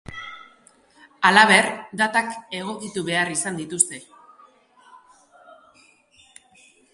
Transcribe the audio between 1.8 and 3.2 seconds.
datak egokitu